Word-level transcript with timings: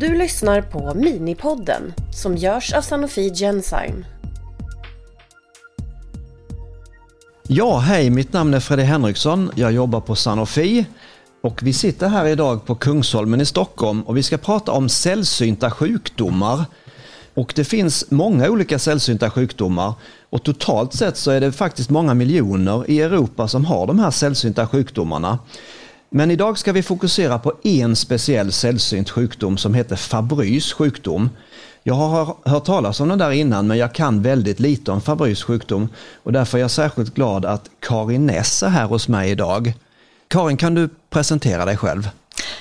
Du 0.00 0.18
lyssnar 0.18 0.62
på 0.62 0.94
Minipodden 0.94 1.94
som 2.12 2.36
görs 2.36 2.72
av 2.72 2.82
Sanofi 2.82 3.34
Genzyme. 3.34 4.04
Ja, 7.48 7.78
hej, 7.78 8.10
mitt 8.10 8.32
namn 8.32 8.54
är 8.54 8.60
Fredrik 8.60 8.86
Henriksson. 8.86 9.50
Jag 9.54 9.72
jobbar 9.72 10.00
på 10.00 10.14
Sanofi 10.14 10.86
och 11.42 11.62
vi 11.62 11.72
sitter 11.72 12.08
här 12.08 12.26
idag 12.26 12.66
på 12.66 12.74
Kungsholmen 12.74 13.40
i 13.40 13.44
Stockholm 13.44 14.02
och 14.02 14.16
vi 14.16 14.22
ska 14.22 14.38
prata 14.38 14.72
om 14.72 14.88
sällsynta 14.88 15.70
sjukdomar. 15.70 16.64
Och 17.34 17.52
det 17.56 17.64
finns 17.64 18.10
många 18.10 18.48
olika 18.48 18.78
sällsynta 18.78 19.30
sjukdomar 19.30 19.92
och 20.30 20.42
totalt 20.42 20.94
sett 20.94 21.16
så 21.16 21.30
är 21.30 21.40
det 21.40 21.52
faktiskt 21.52 21.90
många 21.90 22.14
miljoner 22.14 22.90
i 22.90 23.00
Europa 23.00 23.48
som 23.48 23.64
har 23.64 23.86
de 23.86 23.98
här 23.98 24.10
sällsynta 24.10 24.66
sjukdomarna. 24.66 25.38
Men 26.10 26.30
idag 26.30 26.58
ska 26.58 26.72
vi 26.72 26.82
fokusera 26.82 27.38
på 27.38 27.52
en 27.62 27.96
speciell 27.96 28.52
sällsynt 28.52 29.10
sjukdom 29.10 29.58
som 29.58 29.74
heter 29.74 29.96
Fabrys 29.96 30.72
sjukdom. 30.72 31.30
Jag 31.82 31.94
har 31.94 32.36
hört 32.44 32.64
talas 32.64 33.00
om 33.00 33.08
den 33.08 33.18
där 33.18 33.30
innan 33.30 33.66
men 33.66 33.78
jag 33.78 33.94
kan 33.94 34.22
väldigt 34.22 34.60
lite 34.60 34.90
om 34.92 35.00
Fabrys 35.00 35.42
sjukdom 35.42 35.88
och 36.22 36.32
därför 36.32 36.58
är 36.58 36.62
jag 36.62 36.70
särskilt 36.70 37.14
glad 37.14 37.44
att 37.44 37.70
Karin 37.80 38.26
Ness 38.26 38.62
är 38.62 38.68
här 38.68 38.86
hos 38.86 39.08
mig 39.08 39.30
idag. 39.30 39.72
Karin, 40.28 40.56
kan 40.56 40.74
du 40.74 40.88
presentera 41.10 41.64
dig 41.64 41.76
själv? 41.76 42.08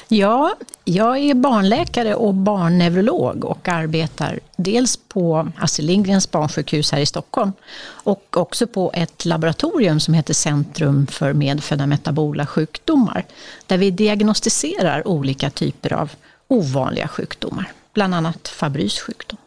Ja, 0.09 0.55
jag 0.85 1.17
är 1.17 1.33
barnläkare 1.33 2.15
och 2.15 2.33
barnneurolog 2.33 3.45
och 3.45 3.67
arbetar 3.67 4.39
dels 4.55 4.97
på 4.97 5.51
Astrid 5.57 5.87
Lindgrens 5.87 6.31
barnsjukhus 6.31 6.91
här 6.91 6.99
i 6.99 7.05
Stockholm 7.05 7.51
och 7.83 8.37
också 8.37 8.67
på 8.67 8.91
ett 8.93 9.25
laboratorium 9.25 9.99
som 9.99 10.13
heter 10.13 10.33
Centrum 10.33 11.07
för 11.07 11.33
medfödda 11.33 11.85
metabola 11.85 12.45
sjukdomar 12.45 13.25
där 13.65 13.77
vi 13.77 13.91
diagnostiserar 13.91 15.07
olika 15.07 15.49
typer 15.49 15.93
av 15.93 16.11
ovanliga 16.47 17.07
sjukdomar, 17.07 17.71
bland 17.93 18.15
annat 18.15 18.47
Fabrys 18.47 18.99
sjukdom. 18.99 19.37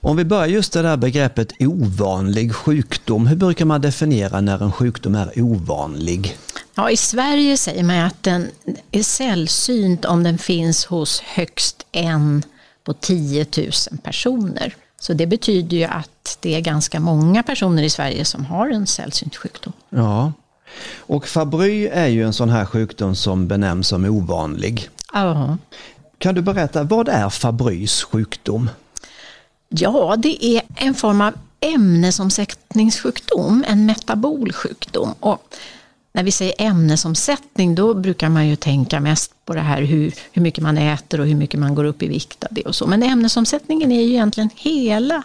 Om 0.00 0.16
vi 0.16 0.24
börjar 0.24 0.46
just 0.46 0.72
det 0.72 0.82
där 0.82 0.96
begreppet 0.96 1.52
ovanlig 1.60 2.54
sjukdom, 2.54 3.26
hur 3.26 3.36
brukar 3.36 3.64
man 3.64 3.80
definiera 3.80 4.40
när 4.40 4.62
en 4.62 4.72
sjukdom 4.72 5.14
är 5.14 5.40
ovanlig? 5.42 6.36
Ja, 6.80 6.90
I 6.90 6.96
Sverige 6.96 7.56
säger 7.56 7.84
man 7.84 7.98
att 7.98 8.22
den 8.22 8.50
är 8.90 9.02
sällsynt 9.02 10.04
om 10.04 10.22
den 10.22 10.38
finns 10.38 10.84
hos 10.84 11.20
högst 11.20 11.86
en 11.92 12.42
på 12.84 12.92
10 12.92 13.46
000 13.56 13.70
personer. 14.02 14.74
Så 15.00 15.12
det 15.12 15.26
betyder 15.26 15.76
ju 15.76 15.84
att 15.84 16.38
det 16.40 16.54
är 16.54 16.60
ganska 16.60 17.00
många 17.00 17.42
personer 17.42 17.82
i 17.82 17.90
Sverige 17.90 18.24
som 18.24 18.44
har 18.44 18.70
en 18.70 18.86
sällsynt 18.86 19.36
sjukdom. 19.36 19.72
Ja, 19.88 20.32
och 20.98 21.28
Fabry 21.28 21.86
är 21.86 22.06
ju 22.06 22.24
en 22.24 22.32
sån 22.32 22.50
här 22.50 22.64
sjukdom 22.64 23.14
som 23.14 23.48
benämns 23.48 23.88
som 23.88 24.04
ovanlig. 24.04 24.88
Ja. 25.12 25.56
Kan 26.18 26.34
du 26.34 26.42
berätta, 26.42 26.82
vad 26.82 27.08
är 27.08 27.28
Fabrys 27.28 28.02
sjukdom? 28.02 28.70
Ja, 29.68 30.14
det 30.18 30.44
är 30.44 30.62
en 30.76 30.94
form 30.94 31.20
av 31.20 31.34
ämnesomsättningssjukdom, 31.60 33.64
en 33.68 33.86
metabolsjukdom. 33.86 35.14
Och 35.20 35.56
när 36.12 36.22
vi 36.22 36.30
säger 36.30 36.54
ämnesomsättning 36.58 37.74
då 37.74 37.94
brukar 37.94 38.28
man 38.28 38.48
ju 38.48 38.56
tänka 38.56 39.00
mest 39.00 39.32
på 39.44 39.54
det 39.54 39.60
här 39.60 39.82
hur, 39.82 40.14
hur 40.32 40.42
mycket 40.42 40.62
man 40.62 40.78
äter 40.78 41.20
och 41.20 41.26
hur 41.26 41.34
mycket 41.34 41.60
man 41.60 41.74
går 41.74 41.84
upp 41.84 42.02
i 42.02 42.08
vikt 42.08 42.44
av 42.44 42.48
det 42.50 42.62
och 42.62 42.74
så. 42.74 42.86
Men 42.86 43.02
ämnesomsättningen 43.02 43.92
är 43.92 44.02
ju 44.02 44.08
egentligen 44.08 44.50
hela, 44.56 45.22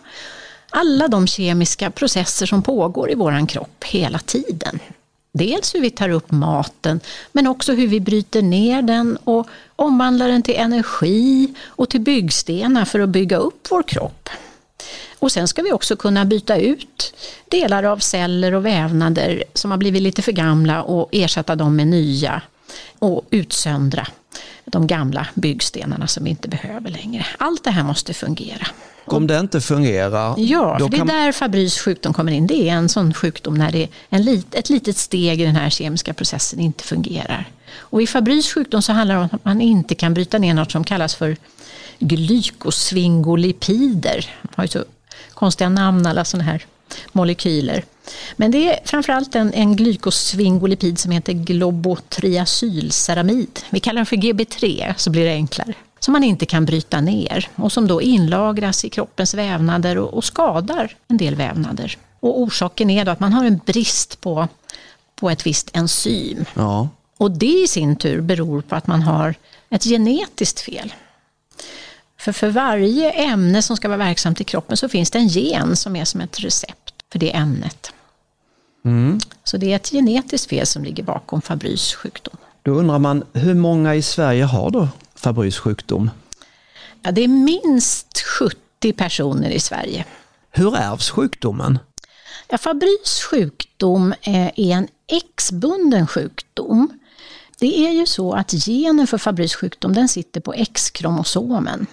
alla 0.69 1.08
de 1.08 1.27
kemiska 1.27 1.92
processer 1.92 2.45
som 2.45 2.64
pågår 2.64 3.11
i 3.11 3.16
våran 3.16 3.47
kropp 3.47 3.83
hela 3.83 4.19
tiden. 4.19 4.80
Dels 5.31 5.75
hur 5.75 5.81
vi 5.81 5.89
tar 5.89 6.09
upp 6.09 6.31
maten 6.31 6.99
men 7.31 7.47
också 7.47 7.73
hur 7.73 7.88
vi 7.88 7.99
bryter 7.99 8.42
ner 8.42 8.81
den 8.81 9.17
och 9.23 9.47
omvandlar 9.75 10.27
den 10.27 10.42
till 10.42 10.55
energi 10.55 11.53
och 11.65 11.89
till 11.89 12.02
byggstenar 12.02 12.86
för 12.86 12.99
att 12.99 13.10
bygga 13.10 13.37
upp 13.37 13.67
vår 13.71 13.83
kropp. 13.83 14.30
Och 15.25 15.31
sen 15.31 15.47
ska 15.47 15.61
vi 15.61 15.71
också 15.71 15.95
kunna 15.95 16.25
byta 16.25 16.58
ut 16.58 17.13
delar 17.49 17.83
av 17.83 17.97
celler 17.97 18.53
och 18.53 18.65
vävnader 18.65 19.43
som 19.53 19.71
har 19.71 19.77
blivit 19.77 20.02
lite 20.02 20.21
för 20.21 20.31
gamla 20.31 20.83
och 20.83 21.09
ersätta 21.11 21.55
dem 21.55 21.75
med 21.75 21.87
nya 21.87 22.41
och 22.99 23.25
utsöndra 23.30 24.08
de 24.65 24.87
gamla 24.87 25.27
byggstenarna 25.33 26.08
som 26.08 26.23
vi 26.23 26.30
inte 26.30 26.47
behöver 26.47 26.89
längre. 26.89 27.25
Allt 27.37 27.63
det 27.63 27.71
här 27.71 27.83
måste 27.83 28.13
fungera. 28.13 28.67
Om 29.05 29.27
det 29.27 29.39
inte 29.39 29.61
fungerar? 29.61 30.36
Ja, 30.37 30.80
för 30.80 30.89
det 30.89 30.97
är 30.97 31.05
där 31.05 31.31
Fabrys 31.31 31.80
sjukdom 31.80 32.13
kommer 32.13 32.31
in. 32.31 32.47
Det 32.47 32.69
är 32.69 32.73
en 32.73 32.89
sån 32.89 33.13
sjukdom 33.13 33.53
när 33.53 33.71
det 33.71 33.83
är 33.83 33.89
en 34.09 34.23
lit, 34.23 34.55
ett 34.55 34.69
litet 34.69 34.97
steg 34.97 35.42
i 35.42 35.45
den 35.45 35.55
här 35.55 35.69
kemiska 35.69 36.13
processen 36.13 36.59
inte 36.59 36.83
fungerar. 36.83 37.49
Och 37.75 38.02
i 38.02 38.07
Fabrys 38.07 38.53
sjukdom 38.53 38.81
så 38.81 38.92
handlar 38.92 39.15
det 39.15 39.21
om 39.21 39.30
att 39.31 39.45
man 39.45 39.61
inte 39.61 39.95
kan 39.95 40.13
bryta 40.13 40.37
ner 40.37 40.53
något 40.53 40.71
som 40.71 40.83
kallas 40.83 41.15
för 41.15 41.37
glykosvingolipider. 41.99 44.30
De 44.42 44.49
har 44.55 44.63
ju 44.63 44.67
så 44.67 44.86
konstiga 45.33 45.70
namn 45.70 46.05
alla 46.05 46.26
sådana 46.26 46.52
här 46.52 46.65
molekyler. 47.11 47.83
Men 48.36 48.52
det 48.52 48.73
är 48.73 48.80
framförallt 48.86 49.36
en, 49.36 49.53
en 49.53 49.76
glykosvingolipid 49.76 50.99
som 50.99 51.11
heter 51.11 51.33
globotriacylceramid. 51.33 53.59
Vi 53.70 53.80
kallar 53.80 53.95
den 53.95 54.05
för 54.05 54.15
GB3 54.15 54.93
så 54.98 55.09
blir 55.09 55.25
det 55.25 55.33
enklare. 55.33 55.73
Som 55.99 56.11
man 56.11 56.23
inte 56.23 56.45
kan 56.45 56.65
bryta 56.65 57.02
ner 57.02 57.49
och 57.55 57.71
som 57.71 57.87
då 57.87 58.02
inlagras 58.02 58.86
i 58.86 58.89
kroppens 58.89 59.33
vävnader 59.33 59.98
och, 59.98 60.14
och 60.14 60.23
skadar 60.23 60.95
en 61.08 61.17
del 61.17 61.36
vävnader. 61.36 61.98
Och 62.20 62.42
orsaken 62.42 62.89
är 62.89 63.05
då 63.05 63.11
att 63.11 63.20
man 63.20 63.33
har 63.33 63.45
en 63.45 63.59
brist 63.65 64.21
på, 64.21 64.48
på 65.15 65.30
ett 65.30 65.45
visst 65.45 65.70
enzym. 65.73 66.45
Ja. 66.54 66.89
Och 67.17 67.31
det 67.31 67.64
i 67.64 67.67
sin 67.67 67.95
tur 67.95 68.21
beror 68.21 68.61
på 68.61 68.75
att 68.75 68.87
man 68.87 69.02
har 69.02 69.36
ett 69.70 69.83
genetiskt 69.83 70.59
fel. 70.59 70.93
För 72.25 72.31
för 72.31 72.49
varje 72.49 73.11
ämne 73.11 73.61
som 73.61 73.77
ska 73.77 73.87
vara 73.87 73.97
verksamt 73.97 74.41
i 74.41 74.43
kroppen 74.43 74.77
så 74.77 74.89
finns 74.89 75.11
det 75.11 75.19
en 75.19 75.27
gen 75.27 75.75
som 75.75 75.95
är 75.95 76.05
som 76.05 76.21
ett 76.21 76.39
recept 76.39 76.93
för 77.11 77.19
det 77.19 77.36
ämnet. 77.36 77.93
Mm. 78.86 79.19
Så 79.43 79.58
det 79.58 79.71
är 79.71 79.75
ett 79.75 79.89
genetiskt 79.89 80.49
fel 80.49 80.65
som 80.65 80.83
ligger 80.83 81.03
bakom 81.03 81.41
Fabrys 81.41 81.93
sjukdom. 81.93 82.37
Då 82.63 82.71
undrar 82.71 82.99
man, 82.99 83.23
hur 83.33 83.53
många 83.53 83.95
i 83.95 84.02
Sverige 84.02 84.43
har 84.43 84.71
då 84.71 84.87
Fabrys 85.15 85.58
sjukdom? 85.58 86.09
Ja, 87.02 87.11
det 87.11 87.23
är 87.23 87.27
minst 87.27 88.19
70 88.39 88.93
personer 88.93 89.49
i 89.49 89.59
Sverige. 89.59 90.05
Hur 90.52 90.75
ärvs 90.75 91.09
sjukdomen? 91.09 91.80
Ja, 92.49 92.57
Fabrys 92.57 93.23
sjukdom 93.31 94.13
är 94.21 94.52
en 94.55 94.87
X-bunden 95.07 96.07
sjukdom. 96.07 96.99
Det 97.59 97.87
är 97.87 97.92
ju 97.92 98.05
så 98.05 98.33
att 98.33 98.52
genen 98.67 99.07
för 99.07 99.17
Fabrys 99.17 99.55
sjukdom 99.55 99.93
den 99.93 100.07
sitter 100.07 100.42
på 100.42 100.53
X-kromosomen. 100.53 101.87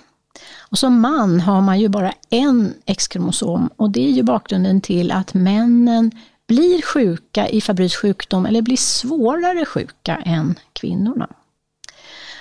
Och 0.59 0.79
som 0.79 1.01
man 1.01 1.41
har 1.41 1.61
man 1.61 1.81
ju 1.81 1.89
bara 1.89 2.13
en 2.31 2.75
X-kromosom 2.87 3.71
och 3.77 3.91
det 3.91 4.07
är 4.07 4.11
ju 4.11 4.23
bakgrunden 4.23 4.81
till 4.81 5.13
att 5.13 5.35
männen 5.35 6.11
blir 6.47 6.83
sjuka 6.83 7.49
i 7.49 7.61
Fabrys 7.61 7.97
sjukdom 7.97 8.47
eller 8.47 8.63
blir 8.63 8.77
svårare 8.77 9.65
sjuka 9.65 10.17
än 10.17 10.55
kvinnorna. 10.73 11.29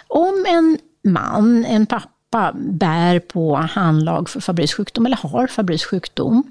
Om 0.08 0.46
en 0.48 0.78
man, 1.04 1.66
en 1.66 1.86
pappa, 1.86 2.54
bär 2.56 3.20
på 3.20 3.56
handlag 3.56 4.30
för 4.30 4.40
Fabrys 4.40 4.74
sjukdom 4.74 5.06
eller 5.06 5.18
har 5.18 5.48
Fabrys 5.48 5.86
sjukdom 5.86 6.44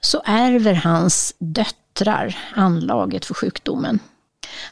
så 0.00 0.22
ärver 0.24 0.74
hans 0.74 1.34
döttrar 1.38 2.36
anlaget 2.54 3.24
för 3.24 3.34
sjukdomen. 3.34 3.98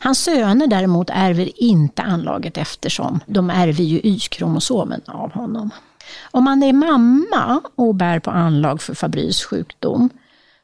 Hans 0.01 0.19
söner 0.25 0.67
däremot 0.67 1.11
ärver 1.11 1.63
inte 1.63 2.03
anlaget 2.03 2.59
eftersom 2.59 3.21
de 3.27 3.51
ärver 3.51 3.85
ju 3.85 4.01
Y-kromosomen 4.05 5.01
av 5.07 5.33
honom. 5.33 5.71
Om 6.31 6.45
man 6.45 6.63
är 6.63 6.73
mamma 6.73 7.61
och 7.75 7.95
bär 7.95 8.19
på 8.19 8.31
anlag 8.31 8.83
för 8.83 8.95
Fabrys 8.95 9.45
sjukdom 9.45 10.11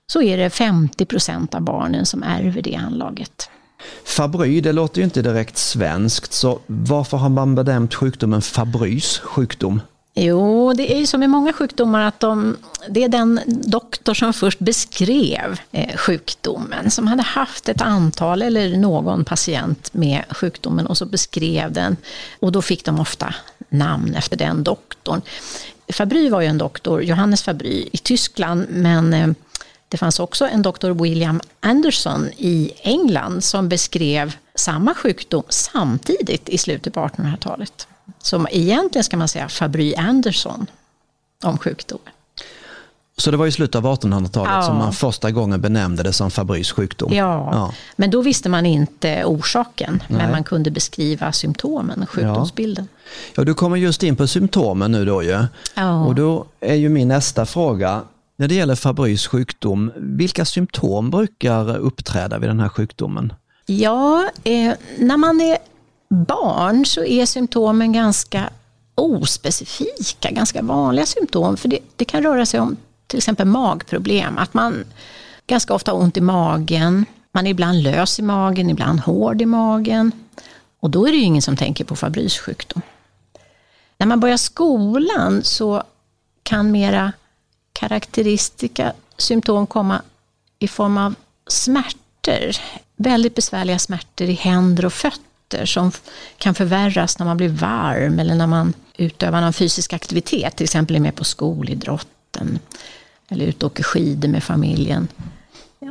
så 0.06 0.22
är 0.22 0.36
det 0.36 0.50
50 0.50 1.04
procent 1.04 1.54
av 1.54 1.60
barnen 1.60 2.06
som 2.06 2.22
ärver 2.22 2.62
det 2.62 2.74
anlaget. 2.74 3.50
Fabry, 4.04 4.60
det 4.60 4.72
låter 4.72 4.98
ju 4.98 5.04
inte 5.04 5.22
direkt 5.22 5.56
svenskt, 5.56 6.32
så 6.32 6.60
varför 6.66 7.16
har 7.16 7.28
man 7.28 7.54
benämnt 7.54 7.94
sjukdomen 7.94 8.42
Fabrys 8.42 9.18
sjukdom? 9.18 9.80
Jo, 10.18 10.72
det 10.72 10.92
är 10.92 10.98
ju 10.98 11.06
som 11.06 11.22
i 11.22 11.28
många 11.28 11.52
sjukdomar 11.52 12.02
att 12.02 12.20
de, 12.20 12.56
det 12.88 13.04
är 13.04 13.08
den 13.08 13.40
doktor 13.46 14.14
som 14.14 14.32
först 14.32 14.58
beskrev 14.58 15.60
eh, 15.72 15.96
sjukdomen, 15.96 16.90
som 16.90 17.06
hade 17.06 17.22
haft 17.22 17.68
ett 17.68 17.82
antal 17.82 18.42
eller 18.42 18.76
någon 18.76 19.24
patient 19.24 19.94
med 19.94 20.24
sjukdomen 20.30 20.86
och 20.86 20.98
så 20.98 21.06
beskrev 21.06 21.72
den. 21.72 21.96
Och 22.40 22.52
då 22.52 22.62
fick 22.62 22.84
de 22.84 23.00
ofta 23.00 23.34
namn 23.68 24.14
efter 24.14 24.36
den 24.36 24.64
doktorn. 24.64 25.22
Fabry 25.88 26.28
var 26.28 26.40
ju 26.40 26.46
en 26.46 26.58
doktor, 26.58 27.02
Johannes 27.02 27.42
Fabry, 27.42 27.88
i 27.92 27.98
Tyskland, 27.98 28.66
men 28.70 29.14
eh, 29.14 29.28
det 29.88 29.96
fanns 29.96 30.20
också 30.20 30.48
en 30.48 30.62
doktor 30.62 31.02
William 31.02 31.40
Anderson 31.60 32.30
i 32.36 32.72
England 32.82 33.44
som 33.44 33.68
beskrev 33.68 34.36
samma 34.56 34.94
sjukdom 34.94 35.42
samtidigt 35.48 36.48
i 36.48 36.58
slutet 36.58 36.94
på 36.94 37.00
1800-talet. 37.00 37.88
Som 38.18 38.46
egentligen 38.50 39.04
ska 39.04 39.16
man 39.16 39.28
säga 39.28 39.48
Fabry 39.48 39.94
Anderson 39.94 40.66
om 41.44 41.58
sjukdomen. 41.58 42.08
Så 43.18 43.30
det 43.30 43.36
var 43.36 43.46
i 43.46 43.52
slutet 43.52 43.74
av 43.74 43.84
1800-talet 43.86 44.50
Ja. 44.54 44.62
som 44.62 44.76
man 44.76 44.92
första 44.92 45.30
gången 45.30 45.60
benämnde 45.60 46.02
det 46.02 46.12
som 46.12 46.28
Fabry's 46.30 46.74
sjukdom? 46.74 47.12
Ja, 47.12 47.48
Ja. 47.52 47.72
men 47.96 48.10
då 48.10 48.22
visste 48.22 48.48
man 48.48 48.66
inte 48.66 49.24
orsaken, 49.24 50.02
Nej. 50.08 50.18
men 50.18 50.30
man 50.30 50.44
kunde 50.44 50.70
beskriva 50.70 51.32
symptomen, 51.32 52.06
sjukdomsbilden. 52.06 52.88
Ja, 53.34 53.44
du 53.44 53.54
kommer 53.54 53.76
just 53.76 54.02
in 54.02 54.16
på 54.16 54.26
symptomen 54.26 54.92
nu 54.92 55.04
då 55.04 55.22
ju. 55.22 55.44
Ja. 55.74 56.04
Och 56.04 56.14
då 56.14 56.44
är 56.60 56.74
ju 56.74 56.88
min 56.88 57.08
nästa 57.08 57.46
fråga, 57.46 58.02
när 58.36 58.48
det 58.48 58.54
gäller 58.54 58.74
Fabry's 58.74 59.28
sjukdom, 59.28 59.92
vilka 59.96 60.44
symptom 60.44 61.10
brukar 61.10 61.76
uppträda 61.76 62.38
vid 62.38 62.50
den 62.50 62.60
här 62.60 62.68
sjukdomen? 62.68 63.32
Ja, 63.66 64.30
eh, 64.44 64.74
när 64.98 65.16
man 65.16 65.40
är 65.40 65.58
barn 66.08 66.86
så 66.86 67.04
är 67.04 67.26
symptomen 67.26 67.92
ganska 67.92 68.50
ospecifika, 68.94 70.30
ganska 70.30 70.62
vanliga 70.62 71.06
symptom. 71.06 71.56
För 71.56 71.68
det, 71.68 71.78
det 71.96 72.04
kan 72.04 72.22
röra 72.22 72.46
sig 72.46 72.60
om 72.60 72.76
till 73.06 73.18
exempel 73.18 73.46
magproblem, 73.46 74.38
att 74.38 74.54
man 74.54 74.84
ganska 75.46 75.74
ofta 75.74 75.92
har 75.92 75.98
ont 75.98 76.16
i 76.16 76.20
magen, 76.20 77.04
man 77.32 77.46
är 77.46 77.50
ibland 77.50 77.82
lös 77.82 78.18
i 78.18 78.22
magen, 78.22 78.70
ibland 78.70 79.00
hård 79.00 79.42
i 79.42 79.46
magen. 79.46 80.12
Och 80.80 80.90
då 80.90 81.06
är 81.08 81.12
det 81.12 81.18
ju 81.18 81.24
ingen 81.24 81.42
som 81.42 81.56
tänker 81.56 81.84
på 81.84 81.94
Fabry's 81.94 82.40
sjukdom. 82.40 82.82
När 83.98 84.06
man 84.06 84.20
börjar 84.20 84.36
skolan 84.36 85.44
så 85.44 85.82
kan 86.42 86.70
mera 86.70 87.12
karaktäristika 87.72 88.92
symptom 89.16 89.66
komma 89.66 90.02
i 90.58 90.68
form 90.68 90.98
av 90.98 91.14
smärta, 91.46 91.98
smärtor. 92.26 92.56
Väldigt 92.96 93.34
besvärliga 93.34 93.78
smärtor 93.78 94.28
i 94.28 94.32
händer 94.32 94.84
och 94.84 94.92
fötter 94.92 95.66
som 95.66 95.92
kan 96.38 96.54
förvärras 96.54 97.18
när 97.18 97.26
man 97.26 97.36
blir 97.36 97.48
varm 97.48 98.18
eller 98.18 98.34
när 98.34 98.46
man 98.46 98.72
utövar 98.96 99.40
någon 99.40 99.52
fysisk 99.52 99.92
aktivitet, 99.92 100.56
till 100.56 100.64
exempel 100.64 100.96
är 100.96 101.00
med 101.00 101.14
på 101.14 101.24
skolidrotten 101.24 102.58
eller 103.28 103.46
ute 103.46 103.66
och 103.66 103.72
åker 103.72 103.82
skidor 103.82 104.28
med 104.28 104.42
familjen. 104.42 105.08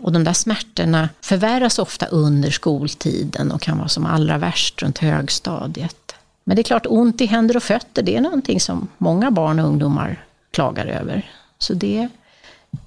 Och 0.02 0.12
de 0.12 0.24
där 0.24 0.34
smärtorna 0.34 1.10
förvärras 1.22 1.80
ofta 1.80 2.06
under 2.06 2.52
skoltiden 2.52 3.52
och 3.52 3.62
kan 3.62 3.78
vara 3.78 3.88
som 3.88 4.06
allra 4.06 4.38
värst 4.38 4.82
runt 4.82 4.98
högstadiet. 4.98 6.16
Men 6.44 6.56
det 6.56 6.62
är 6.62 6.64
klart, 6.64 6.86
ont 6.86 7.22
i 7.22 7.26
händer 7.26 7.58
och 7.58 7.64
fötter, 7.64 8.04
det 8.04 8.16
är 8.16 8.22
någonting 8.22 8.60
som 8.60 8.88
många 8.98 9.32
barn 9.32 9.60
och 9.60 9.68
ungdomar 9.68 10.26
klagar 10.52 10.86
över. 10.86 11.32
Så 11.60 11.74
det 11.74 12.10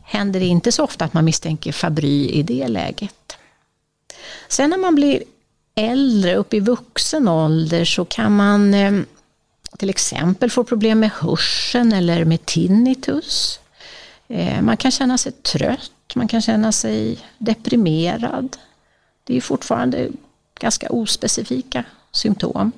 händer 0.04 0.40
inte 0.40 0.72
så 0.72 0.84
ofta 0.84 1.04
att 1.04 1.14
man 1.14 1.24
misstänker 1.24 1.72
Fabry 1.72 2.28
i 2.28 2.42
det 2.42 2.68
läget. 2.68 3.17
Sen 4.48 4.70
när 4.70 4.78
man 4.78 4.94
blir 4.94 5.22
äldre, 5.74 6.36
upp 6.36 6.54
i 6.54 6.60
vuxen 6.60 7.28
ålder, 7.28 7.84
så 7.84 8.04
kan 8.04 8.36
man 8.36 8.74
eh, 8.74 8.92
till 9.78 9.90
exempel 9.90 10.50
få 10.50 10.64
problem 10.64 11.00
med 11.00 11.10
hörseln 11.10 11.92
eller 11.92 12.24
med 12.24 12.46
tinnitus. 12.46 13.60
Eh, 14.28 14.62
man 14.62 14.76
kan 14.76 14.90
känna 14.90 15.18
sig 15.18 15.32
trött, 15.32 16.14
man 16.14 16.28
kan 16.28 16.42
känna 16.42 16.72
sig 16.72 17.18
deprimerad. 17.38 18.56
Det 19.24 19.36
är 19.36 19.40
fortfarande 19.40 20.08
ganska 20.60 20.90
ospecifika 20.90 21.84
symptom. 22.12 22.72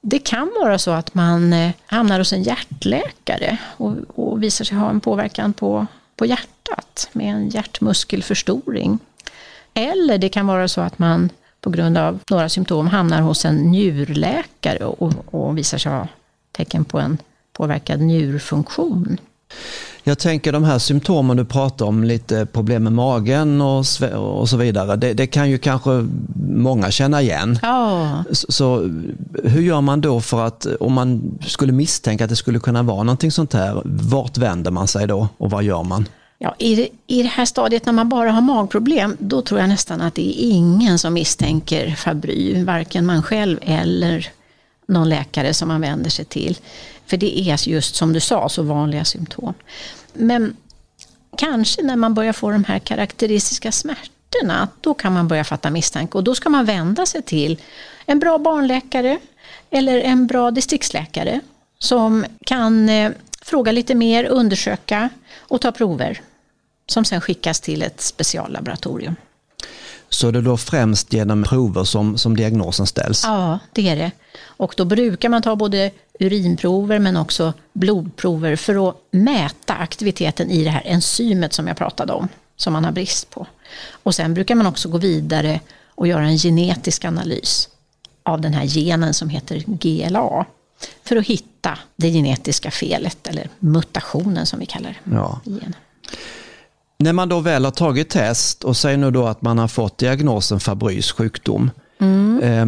Det 0.00 0.18
kan 0.18 0.52
vara 0.60 0.78
så 0.78 0.90
att 0.90 1.14
man 1.14 1.52
eh, 1.52 1.70
hamnar 1.86 2.18
hos 2.18 2.32
en 2.32 2.42
hjärtläkare 2.42 3.58
och, 3.76 3.94
och 4.14 4.42
visar 4.42 4.64
sig 4.64 4.76
ha 4.76 4.90
en 4.90 5.00
påverkan 5.00 5.52
på, 5.52 5.86
på 6.16 6.26
hjärtat 6.26 7.08
med 7.12 7.34
en 7.34 7.48
hjärtmuskelförstoring. 7.48 8.98
Eller 9.78 10.18
det 10.18 10.28
kan 10.28 10.46
vara 10.46 10.68
så 10.68 10.80
att 10.80 10.98
man 10.98 11.30
på 11.60 11.70
grund 11.70 11.98
av 11.98 12.18
några 12.30 12.48
symptom 12.48 12.86
hamnar 12.86 13.20
hos 13.20 13.44
en 13.44 13.56
njurläkare 13.56 14.84
och, 14.84 15.12
och 15.30 15.58
visar 15.58 15.78
sig 15.78 15.92
ha 15.92 16.08
tecken 16.52 16.84
på 16.84 16.98
en 16.98 17.18
påverkad 17.52 18.00
njurfunktion. 18.00 19.18
Jag 20.04 20.18
tänker 20.18 20.52
de 20.52 20.64
här 20.64 20.78
symptomen 20.78 21.36
du 21.36 21.44
pratar 21.44 21.86
om, 21.86 22.04
lite 22.04 22.46
problem 22.46 22.82
med 22.82 22.92
magen 22.92 23.60
och, 23.60 23.84
och 24.14 24.48
så 24.48 24.56
vidare, 24.56 24.96
det, 24.96 25.14
det 25.14 25.26
kan 25.26 25.50
ju 25.50 25.58
kanske 25.58 26.06
många 26.36 26.90
känna 26.90 27.22
igen. 27.22 27.58
Ja, 27.62 28.24
Så, 28.32 28.52
så 28.52 28.76
hur 29.44 29.60
gör 29.60 29.80
man 29.80 30.00
då 30.00 30.20
för 30.20 30.46
att, 30.46 30.66
om 30.80 30.92
man 30.92 31.38
skulle 31.46 31.72
misstänka 31.72 32.24
att 32.24 32.30
det 32.30 32.36
skulle 32.36 32.58
kunna 32.58 32.82
vara 32.82 33.02
någonting 33.02 33.30
sånt 33.30 33.52
här, 33.52 33.82
vart 33.84 34.38
vänder 34.38 34.70
man 34.70 34.88
sig 34.88 35.06
då 35.06 35.28
och 35.38 35.50
vad 35.50 35.62
gör 35.62 35.82
man? 35.82 36.08
Ja, 36.38 36.54
i, 36.58 36.74
det, 36.74 36.88
I 37.06 37.22
det 37.22 37.28
här 37.28 37.44
stadiet 37.44 37.86
när 37.86 37.92
man 37.92 38.08
bara 38.08 38.30
har 38.30 38.40
magproblem, 38.40 39.16
då 39.20 39.42
tror 39.42 39.60
jag 39.60 39.68
nästan 39.68 40.00
att 40.00 40.14
det 40.14 40.28
är 40.28 40.50
ingen 40.50 40.98
som 40.98 41.14
misstänker 41.14 41.94
Fabry, 41.94 42.64
varken 42.64 43.06
man 43.06 43.22
själv 43.22 43.58
eller 43.62 44.28
någon 44.86 45.08
läkare 45.08 45.54
som 45.54 45.68
man 45.68 45.80
vänder 45.80 46.10
sig 46.10 46.24
till. 46.24 46.58
För 47.06 47.16
det 47.16 47.40
är 47.40 47.68
just 47.68 47.94
som 47.94 48.12
du 48.12 48.20
sa, 48.20 48.48
så 48.48 48.62
vanliga 48.62 49.04
symptom. 49.04 49.54
Men 50.12 50.56
kanske 51.36 51.82
när 51.82 51.96
man 51.96 52.14
börjar 52.14 52.32
få 52.32 52.50
de 52.50 52.64
här 52.64 52.78
karaktäristiska 52.78 53.72
smärtorna, 53.72 54.68
då 54.80 54.94
kan 54.94 55.12
man 55.12 55.28
börja 55.28 55.44
fatta 55.44 55.70
misstanke 55.70 56.18
och 56.18 56.24
då 56.24 56.34
ska 56.34 56.48
man 56.48 56.64
vända 56.64 57.06
sig 57.06 57.22
till 57.22 57.60
en 58.06 58.18
bra 58.18 58.38
barnläkare 58.38 59.18
eller 59.70 60.00
en 60.00 60.26
bra 60.26 60.50
distriktsläkare 60.50 61.40
som 61.78 62.24
kan 62.46 62.88
eh, 62.88 63.12
fråga 63.48 63.72
lite 63.72 63.94
mer, 63.94 64.24
undersöka 64.24 65.08
och 65.38 65.60
ta 65.60 65.72
prover 65.72 66.20
som 66.86 67.04
sen 67.04 67.20
skickas 67.20 67.60
till 67.60 67.82
ett 67.82 68.00
speciallaboratorium. 68.00 69.16
Så 70.08 70.30
det 70.30 70.38
är 70.38 70.42
då 70.42 70.56
främst 70.56 71.12
genom 71.12 71.42
prover 71.42 71.84
som, 71.84 72.18
som 72.18 72.36
diagnosen 72.36 72.86
ställs? 72.86 73.24
Ja, 73.24 73.58
det 73.72 73.88
är 73.88 73.96
det. 73.96 74.10
Och 74.44 74.74
då 74.76 74.84
brukar 74.84 75.28
man 75.28 75.42
ta 75.42 75.56
både 75.56 75.90
urinprover 76.20 76.98
men 76.98 77.16
också 77.16 77.52
blodprover 77.72 78.56
för 78.56 78.88
att 78.88 78.96
mäta 79.10 79.74
aktiviteten 79.74 80.50
i 80.50 80.64
det 80.64 80.70
här 80.70 80.82
enzymet 80.84 81.52
som 81.52 81.66
jag 81.66 81.76
pratade 81.76 82.12
om, 82.12 82.28
som 82.56 82.72
man 82.72 82.84
har 82.84 82.92
brist 82.92 83.30
på. 83.30 83.46
Och 83.90 84.14
sen 84.14 84.34
brukar 84.34 84.54
man 84.54 84.66
också 84.66 84.88
gå 84.88 84.98
vidare 84.98 85.60
och 85.94 86.06
göra 86.06 86.24
en 86.24 86.38
genetisk 86.38 87.04
analys 87.04 87.68
av 88.22 88.40
den 88.40 88.54
här 88.54 88.64
genen 88.64 89.14
som 89.14 89.28
heter 89.28 89.62
GLA 89.66 90.46
för 91.04 91.16
att 91.16 91.26
hitta 91.26 91.78
det 91.96 92.10
genetiska 92.10 92.70
felet, 92.70 93.26
eller 93.26 93.48
mutationen 93.58 94.46
som 94.46 94.58
vi 94.58 94.66
kallar 94.66 95.00
Ja. 95.12 95.40
genen. 95.44 95.74
När 96.98 97.12
man 97.12 97.28
då 97.28 97.40
väl 97.40 97.64
har 97.64 97.72
tagit 97.72 98.10
test 98.10 98.64
och 98.64 98.76
säger 98.76 98.96
nu 98.96 99.10
då 99.10 99.26
att 99.26 99.42
man 99.42 99.58
har 99.58 99.68
fått 99.68 99.98
diagnosen 99.98 100.60
Fabrys 100.60 101.12
sjukdom. 101.12 101.70
Eh, 102.42 102.66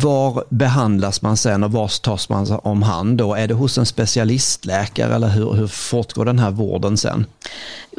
var 0.00 0.44
behandlas 0.48 1.22
man 1.22 1.36
sen 1.36 1.64
och 1.64 1.72
var 1.72 1.88
tas 2.02 2.28
man 2.28 2.60
om 2.62 2.82
hand 2.82 3.18
då? 3.18 3.34
Är 3.34 3.48
det 3.48 3.54
hos 3.54 3.78
en 3.78 3.86
specialistläkare 3.86 5.14
eller 5.14 5.28
hur, 5.28 5.52
hur 5.52 5.66
fortgår 5.66 6.24
den 6.24 6.38
här 6.38 6.50
vården 6.50 6.96
sen? 6.96 7.26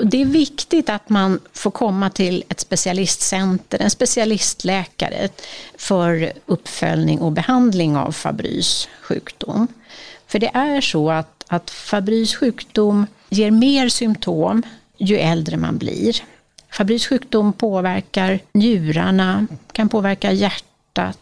Det 0.04 0.22
är 0.22 0.26
viktigt 0.26 0.90
att 0.90 1.10
man 1.10 1.40
får 1.54 1.72
komma 1.72 2.10
till 2.10 2.44
ett 2.50 2.60
specialistcenter, 2.60 3.80
en 3.82 3.90
specialistläkare 3.90 5.30
för 5.78 6.34
uppföljning 6.46 7.20
och 7.20 7.32
behandling 7.32 7.98
av 7.98 8.12
Fabrys 8.12 8.88
sjukdom. 9.02 9.68
För 10.28 10.40
det 10.40 10.52
är 10.54 10.82
så 10.82 11.12
att, 11.12 11.44
att 11.48 11.70
Fabrys 11.70 12.36
sjukdom 12.36 13.08
ger 13.30 13.52
mer 13.52 13.90
symptom 13.90 14.64
ju 14.98 15.18
äldre 15.18 15.58
man 15.58 15.78
blir. 15.78 16.16
Fabrys 16.72 17.08
sjukdom 17.08 17.54
påverkar 17.54 18.40
njurarna, 18.54 19.48
kan 19.72 19.90
påverka 19.90 20.32
hjärtat, 20.32 21.18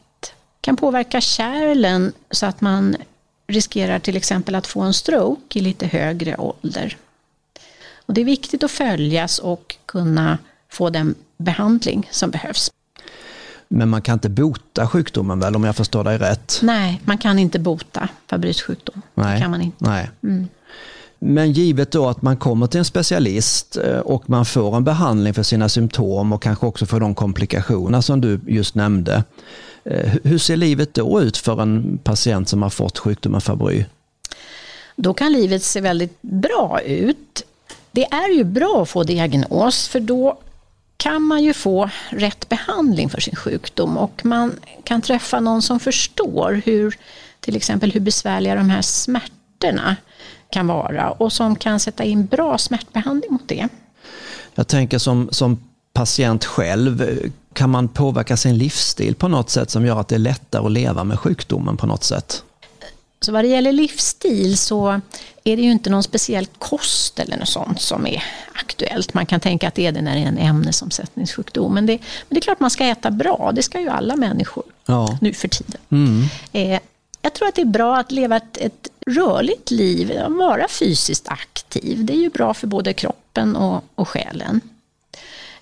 kan 0.62 0.76
påverka 0.76 1.22
kärlen 1.22 2.14
så 2.32 2.46
att 2.46 2.62
man 2.62 2.96
riskerar 3.48 4.00
till 4.00 4.18
exempel 4.18 4.56
att 4.56 4.68
få 4.68 4.82
en 4.82 4.94
stroke 4.94 5.60
i 5.60 5.62
lite 5.62 5.88
högre 5.88 6.38
ålder. 6.38 6.98
Och 8.06 8.14
det 8.14 8.22
är 8.22 8.26
viktigt 8.26 8.64
att 8.64 8.72
följas 8.72 9.40
och 9.40 9.76
kunna 9.86 10.38
få 10.70 10.90
den 10.90 11.16
behandling 11.38 12.08
som 12.12 12.32
behövs. 12.32 12.72
Men 13.68 13.90
man 13.90 14.02
kan 14.02 14.14
inte 14.14 14.30
bota 14.30 14.88
sjukdomen 14.88 15.40
väl 15.40 15.56
om 15.56 15.64
jag 15.64 15.76
förstår 15.76 16.04
dig 16.04 16.18
rätt? 16.18 16.60
Nej, 16.64 17.02
man 17.06 17.18
kan 17.18 17.40
inte 17.40 17.60
bota 17.60 18.10
Fabrys 18.28 18.62
sjukdom. 18.62 19.02
Nej. 19.16 19.34
Det 19.34 19.42
kan 19.42 19.52
man 19.52 19.62
inte. 19.62 19.86
Nej. 19.86 20.10
Men 21.20 21.52
givet 21.52 21.92
då 21.92 22.08
att 22.08 22.22
man 22.22 22.38
kommer 22.38 22.68
till 22.68 22.78
en 22.80 22.86
specialist 22.86 23.78
eh, 23.78 24.00
och 24.00 24.30
man 24.30 24.46
får 24.46 24.76
en 24.76 24.84
behandling 24.84 25.34
för 25.34 25.44
sina 25.44 25.70
symptom 25.70 26.34
och 26.34 26.42
kanske 26.42 26.66
också 26.66 26.86
för 26.86 27.00
de 27.00 27.16
komplikationer 27.16 28.02
som 28.02 28.22
du 28.22 28.40
just 28.48 28.76
nämnde. 28.76 29.24
Eh, 29.84 30.14
hur 30.24 30.38
ser 30.38 30.58
livet 30.58 30.94
då 30.94 31.22
ut 31.22 31.38
för 31.38 31.62
en 31.62 32.00
patient 32.04 32.50
som 32.50 32.62
har 32.62 32.70
fått 32.70 32.98
sjukdomen 32.98 33.42
Fabry? 33.42 33.86
Då 34.96 35.14
kan 35.14 35.32
livet 35.32 35.64
se 35.64 35.82
väldigt 35.82 36.22
bra 36.22 36.82
ut. 36.82 37.44
Det 37.92 38.06
är 38.06 38.30
ju 38.30 38.44
bra 38.44 38.82
att 38.82 38.90
få 38.90 39.04
diagnos 39.04 39.88
för 39.88 40.00
då 40.00 40.38
kan 40.98 41.22
man 41.22 41.44
ju 41.44 41.54
få 41.54 41.90
rätt 42.10 42.50
behandling 42.50 43.10
för 43.10 43.22
sin 43.22 43.36
sjukdom 43.36 43.98
och 43.98 44.26
man 44.26 44.60
kan 44.84 45.02
träffa 45.02 45.40
någon 45.40 45.62
som 45.62 45.80
förstår 45.80 46.62
hur 46.66 46.98
till 47.40 47.56
exempel 47.56 47.92
hur 47.92 48.00
besvärliga 48.00 48.56
de 48.56 48.70
här 48.70 48.82
smärtorna 48.82 49.96
kan 50.50 50.68
vara 50.68 51.12
och 51.12 51.34
som 51.34 51.56
kan 51.56 51.80
sätta 51.80 52.04
in 52.04 52.26
bra 52.26 52.58
smärtbehandling 52.58 53.32
mot 53.32 53.48
det. 53.48 53.68
Jag 54.56 54.68
tänker 54.68 54.98
som, 54.98 55.30
som 55.32 55.60
patient 55.94 56.46
själv, 56.46 57.20
kan 57.54 57.70
man 57.70 57.88
påverka 57.88 58.38
sin 58.38 58.58
livsstil 58.58 59.16
på 59.16 59.28
något 59.28 59.50
sätt 59.50 59.70
som 59.70 59.86
gör 59.86 60.00
att 60.00 60.08
det 60.08 60.16
är 60.16 60.20
lättare 60.20 60.66
att 60.66 60.72
leva 60.72 61.04
med 61.04 61.20
sjukdomen 61.20 61.78
på 61.78 61.86
något 61.88 62.04
sätt? 62.04 62.44
Så 63.22 63.32
vad 63.32 63.44
det 63.44 63.48
gäller 63.48 63.72
livsstil 63.72 64.58
så 64.58 65.02
är 65.44 65.56
det 65.58 65.62
ju 65.62 65.72
inte 65.72 65.90
någon 65.90 66.04
speciell 66.04 66.46
kost 66.46 67.20
eller 67.20 67.38
något 67.38 67.48
sånt 67.50 67.82
som 67.82 68.08
är 68.08 68.24
aktuellt. 68.54 69.14
Man 69.14 69.26
kan 69.26 69.40
tänka 69.40 69.68
att 69.68 69.76
det 69.76 69.86
är 69.86 69.92
det 69.92 70.02
när 70.02 70.16
det 70.16 70.22
är 70.22 70.28
en 70.28 70.38
ämnesomsättningssjukdom. 70.38 71.74
Men 71.74 71.86
det, 71.86 71.94
men 71.94 72.36
det 72.36 72.38
är 72.38 72.42
klart 72.42 72.60
man 72.60 72.70
ska 72.70 72.86
äta 72.86 73.12
bra, 73.12 73.52
det 73.56 73.64
ska 73.64 73.80
ju 73.80 73.90
alla 73.90 74.16
människor 74.16 74.64
Ja. 74.86 75.18
nu 75.22 75.34
för 75.34 75.48
tiden. 75.48 75.82
Mm. 75.90 76.24
Eh, 76.54 76.80
jag 77.22 77.34
tror 77.34 77.48
att 77.48 77.56
det 77.56 77.62
är 77.62 77.66
bra 77.66 77.98
att 77.98 78.12
leva 78.12 78.38
ett, 78.38 78.58
ett 78.58 78.89
rörligt 79.10 79.72
liv, 79.72 80.20
att 80.26 80.32
vara 80.32 80.68
fysiskt 80.68 81.28
aktiv. 81.28 82.06
Det 82.06 82.14
är 82.14 82.18
ju 82.18 82.30
bra 82.30 82.54
för 82.54 82.68
både 82.68 82.94
kroppen 82.94 83.56
och, 83.56 83.84
och 83.96 84.08
själen. 84.08 84.62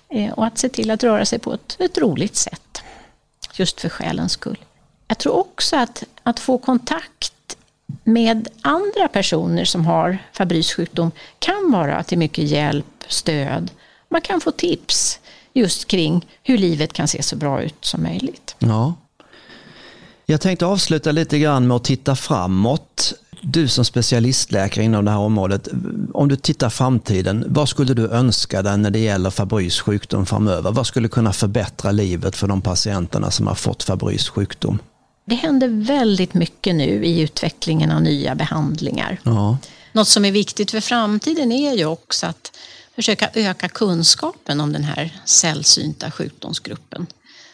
Eh, 0.08 0.32
och 0.32 0.46
att 0.46 0.58
se 0.58 0.68
till 0.68 0.90
att 0.90 1.02
röra 1.02 1.24
sig 1.24 1.38
på 1.38 1.52
ett, 1.52 1.76
ett 1.78 1.98
roligt 1.98 2.36
sätt, 2.36 2.82
just 3.54 3.80
för 3.80 3.88
själens 3.88 4.32
skull. 4.32 4.58
Jag 5.08 5.18
tror 5.18 5.36
också 5.36 5.76
att, 5.76 6.04
att 6.22 6.40
få 6.40 6.58
kontakt 6.58 7.32
med 8.04 8.48
andra 8.60 9.08
personer 9.08 9.64
som 9.64 9.86
har 9.86 10.18
Fabrys 10.32 10.72
sjukdom 10.72 11.10
kan 11.38 11.70
vara 11.72 12.02
till 12.02 12.18
mycket 12.18 12.44
hjälp, 12.44 13.04
stöd. 13.08 13.70
Man 14.08 14.20
kan 14.20 14.40
få 14.40 14.50
tips 14.50 15.20
just 15.52 15.86
kring 15.86 16.26
hur 16.42 16.58
livet 16.58 16.92
kan 16.92 17.08
se 17.08 17.22
så 17.22 17.36
bra 17.36 17.62
ut 17.62 17.84
som 17.84 18.02
möjligt. 18.02 18.56
Ja. 18.58 18.94
Jag 20.26 20.40
tänkte 20.40 20.66
avsluta 20.66 21.12
lite 21.12 21.38
grann 21.38 21.66
med 21.66 21.76
att 21.76 21.84
titta 21.84 22.16
framåt. 22.16 23.12
Du 23.40 23.68
som 23.68 23.84
specialistläkare 23.84 24.84
inom 24.84 25.04
det 25.04 25.10
här 25.10 25.18
området, 25.18 25.68
om 26.14 26.28
du 26.28 26.36
tittar 26.36 26.70
framtiden, 26.70 27.44
vad 27.48 27.68
skulle 27.68 27.94
du 27.94 28.08
önska 28.10 28.62
dig 28.62 28.78
när 28.78 28.90
det 28.90 28.98
gäller 28.98 29.30
Fabrys 29.30 29.80
sjukdom 29.80 30.26
framöver? 30.26 30.72
Vad 30.72 30.86
skulle 30.86 31.08
kunna 31.08 31.32
förbättra 31.32 31.90
livet 31.90 32.36
för 32.36 32.46
de 32.46 32.60
patienterna 32.62 33.30
som 33.30 33.46
har 33.46 33.54
fått 33.54 33.82
Fabrys 33.82 34.28
sjukdom? 34.28 34.78
Det 35.24 35.34
händer 35.34 35.68
väldigt 35.68 36.34
mycket 36.34 36.74
nu 36.74 37.04
i 37.04 37.20
utvecklingen 37.20 37.90
av 37.90 38.02
nya 38.02 38.34
behandlingar. 38.34 39.20
Ja, 39.22 39.58
Något 39.92 40.08
som 40.08 40.24
är 40.24 40.32
viktigt 40.32 40.70
för 40.70 40.80
framtiden 40.80 41.52
är 41.52 41.74
ju 41.74 41.84
också 41.84 42.26
att 42.26 42.52
försöka 42.94 43.30
öka 43.34 43.68
kunskapen 43.68 44.60
om 44.60 44.72
den 44.72 44.84
här 44.84 45.20
sällsynta 45.24 46.10
sjukdomsgruppen. 46.10 47.06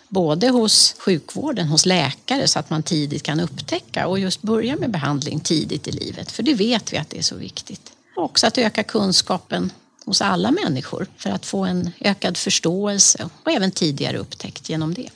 Både 0.08 0.48
hos 0.48 0.94
sjukvården, 0.98 1.68
hos 1.68 1.86
läkare 1.86 2.48
så 2.48 2.58
att 2.58 2.70
man 2.70 2.82
tidigt 2.82 3.22
kan 3.22 3.40
upptäcka 3.40 4.06
och 4.06 4.18
just 4.18 4.42
börja 4.42 4.76
med 4.76 4.90
behandling 4.90 5.40
tidigt 5.40 5.88
i 5.88 5.92
livet. 5.92 6.32
För 6.32 6.42
det 6.42 6.54
vet 6.54 6.92
vi 6.92 6.98
att 6.98 7.10
det 7.10 7.18
är 7.18 7.22
så 7.22 7.36
viktigt. 7.36 7.92
Och 8.16 8.24
också 8.24 8.46
att 8.46 8.58
öka 8.58 8.82
kunskapen 8.82 9.72
hos 10.04 10.22
alla 10.22 10.50
människor 10.50 11.06
för 11.16 11.30
att 11.30 11.46
få 11.46 11.64
en 11.64 11.90
ökad 12.00 12.36
förståelse 12.36 13.28
och 13.42 13.50
även 13.52 13.70
tidigare 13.70 14.18
upptäckt 14.18 14.68
genom 14.68 14.94
det. 14.94 15.10